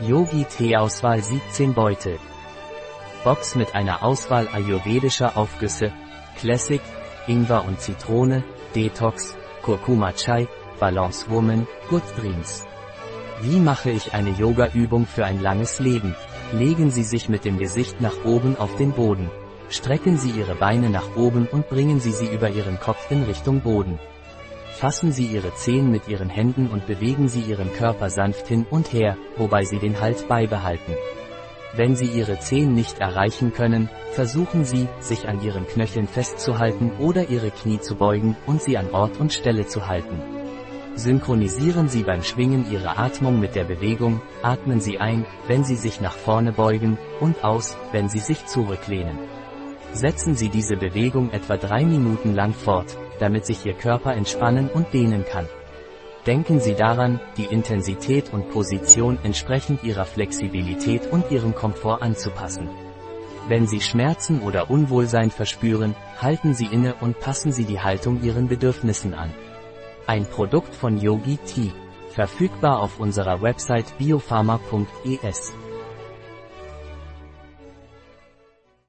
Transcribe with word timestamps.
Yogi 0.00 0.44
Teeauswahl 0.44 1.22
17 1.22 1.74
Beutel. 1.74 2.18
Box 3.24 3.54
mit 3.54 3.74
einer 3.74 4.02
Auswahl 4.02 4.48
ayurvedischer 4.48 5.36
Aufgüsse, 5.36 5.92
Classic, 6.38 6.80
Ingwer 7.28 7.64
und 7.64 7.78
Zitrone, 7.80 8.42
Detox, 8.74 9.36
Kurkuma 9.62 10.12
Chai, 10.12 10.48
Balance 10.80 11.30
Woman, 11.30 11.68
Good 11.88 12.02
Dreams. 12.16 12.64
Wie 13.42 13.60
mache 13.60 13.90
ich 13.90 14.12
eine 14.12 14.30
Yoga-Übung 14.30 15.06
für 15.06 15.24
ein 15.24 15.40
langes 15.40 15.78
Leben? 15.78 16.16
Legen 16.52 16.90
Sie 16.90 17.04
sich 17.04 17.28
mit 17.28 17.44
dem 17.44 17.58
Gesicht 17.58 18.00
nach 18.00 18.24
oben 18.24 18.56
auf 18.56 18.74
den 18.76 18.92
Boden. 18.92 19.30
Strecken 19.68 20.16
Sie 20.16 20.30
Ihre 20.30 20.54
Beine 20.54 20.90
nach 20.90 21.16
oben 21.16 21.46
und 21.46 21.68
bringen 21.68 22.00
Sie 22.00 22.12
sie 22.12 22.26
über 22.26 22.48
Ihren 22.48 22.80
Kopf 22.80 23.10
in 23.10 23.22
Richtung 23.22 23.60
Boden. 23.60 24.00
Fassen 24.72 25.12
Sie 25.12 25.26
Ihre 25.26 25.54
Zehen 25.54 25.90
mit 25.90 26.08
Ihren 26.08 26.28
Händen 26.28 26.66
und 26.66 26.86
bewegen 26.86 27.28
Sie 27.28 27.40
Ihren 27.40 27.72
Körper 27.72 28.10
sanft 28.10 28.48
hin 28.48 28.66
und 28.68 28.92
her, 28.92 29.16
wobei 29.36 29.64
Sie 29.64 29.78
den 29.78 30.00
Halt 30.00 30.26
beibehalten. 30.28 30.94
Wenn 31.74 31.94
Sie 31.94 32.06
Ihre 32.06 32.38
Zehen 32.40 32.74
nicht 32.74 32.98
erreichen 32.98 33.52
können, 33.52 33.88
versuchen 34.12 34.64
Sie, 34.64 34.88
sich 35.00 35.28
an 35.28 35.42
Ihren 35.42 35.66
Knöcheln 35.66 36.08
festzuhalten 36.08 36.90
oder 36.98 37.28
Ihre 37.28 37.50
Knie 37.50 37.80
zu 37.80 37.94
beugen 37.94 38.36
und 38.46 38.62
sie 38.62 38.76
an 38.76 38.90
Ort 38.90 39.18
und 39.20 39.32
Stelle 39.32 39.66
zu 39.66 39.86
halten. 39.86 40.20
Synchronisieren 40.94 41.88
Sie 41.88 42.02
beim 42.02 42.22
Schwingen 42.22 42.70
Ihre 42.70 42.98
Atmung 42.98 43.40
mit 43.40 43.54
der 43.54 43.64
Bewegung, 43.64 44.20
atmen 44.42 44.80
Sie 44.80 44.98
ein, 44.98 45.24
wenn 45.46 45.64
Sie 45.64 45.76
sich 45.76 46.00
nach 46.00 46.16
vorne 46.16 46.52
beugen, 46.52 46.98
und 47.20 47.42
aus, 47.44 47.78
wenn 47.92 48.08
Sie 48.08 48.18
sich 48.18 48.44
zurücklehnen. 48.46 49.18
Setzen 49.92 50.34
Sie 50.34 50.48
diese 50.48 50.76
Bewegung 50.76 51.30
etwa 51.30 51.56
drei 51.56 51.84
Minuten 51.84 52.34
lang 52.34 52.54
fort, 52.54 52.96
damit 53.18 53.44
sich 53.44 53.66
Ihr 53.66 53.74
Körper 53.74 54.14
entspannen 54.14 54.68
und 54.68 54.92
dehnen 54.92 55.24
kann. 55.24 55.46
Denken 56.26 56.60
Sie 56.60 56.74
daran, 56.74 57.20
die 57.36 57.44
Intensität 57.44 58.32
und 58.32 58.50
Position 58.50 59.18
entsprechend 59.22 59.84
Ihrer 59.84 60.06
Flexibilität 60.06 61.12
und 61.12 61.30
Ihrem 61.30 61.54
Komfort 61.54 62.00
anzupassen. 62.00 62.70
Wenn 63.48 63.66
Sie 63.66 63.80
Schmerzen 63.80 64.40
oder 64.40 64.70
Unwohlsein 64.70 65.30
verspüren, 65.30 65.94
halten 66.20 66.54
Sie 66.54 66.66
inne 66.66 66.94
und 67.00 67.18
passen 67.20 67.52
Sie 67.52 67.64
die 67.64 67.80
Haltung 67.80 68.22
Ihren 68.22 68.48
Bedürfnissen 68.48 69.14
an. 69.14 69.34
Ein 70.06 70.26
Produkt 70.26 70.74
von 70.74 70.96
Yogi 70.96 71.38
Tea. 71.38 71.72
Verfügbar 72.10 72.80
auf 72.80 73.00
unserer 73.00 73.42
Website 73.42 73.98
biopharma.es. 73.98 75.52